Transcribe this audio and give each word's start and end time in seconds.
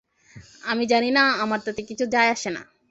আমি 0.63 0.83
জানি 0.85 1.09
না 1.11 1.23
আমার 1.43 1.59
তাতে 1.65 1.81
কিছু 1.89 2.05
যায় 2.13 2.29
আসেনা। 2.29 2.61